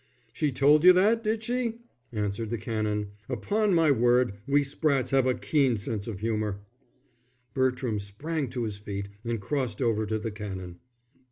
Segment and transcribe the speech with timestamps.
[0.33, 1.77] "She told you that, did she?"
[2.11, 3.09] answered the Canon.
[3.29, 6.59] "Upon my word, we Sprattes have a keen sense of humour."
[7.53, 10.79] Bertram sprang to his feet and crossed over to the Canon.